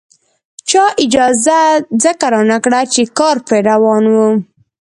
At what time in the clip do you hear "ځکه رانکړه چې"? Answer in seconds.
2.03-3.01